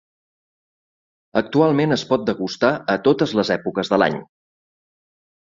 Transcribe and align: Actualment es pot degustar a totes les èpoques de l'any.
Actualment 1.41 1.93
es 1.97 2.05
pot 2.13 2.23
degustar 2.31 2.73
a 2.95 2.97
totes 3.09 3.35
les 3.41 3.53
èpoques 3.59 3.93
de 3.95 4.01
l'any. 4.05 4.19